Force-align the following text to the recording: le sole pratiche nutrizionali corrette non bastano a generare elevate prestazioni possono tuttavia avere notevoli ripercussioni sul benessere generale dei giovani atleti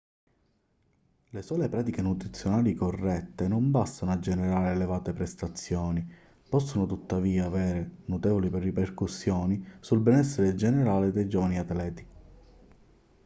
le 1.29 1.41
sole 1.43 1.69
pratiche 1.69 2.01
nutrizionali 2.01 2.73
corrette 2.73 3.47
non 3.47 3.69
bastano 3.69 4.11
a 4.11 4.17
generare 4.17 4.71
elevate 4.71 5.13
prestazioni 5.13 6.03
possono 6.49 6.87
tuttavia 6.87 7.45
avere 7.45 7.97
notevoli 8.05 8.49
ripercussioni 8.51 9.63
sul 9.79 9.99
benessere 9.99 10.55
generale 10.55 11.11
dei 11.11 11.27
giovani 11.29 11.59
atleti 11.59 12.05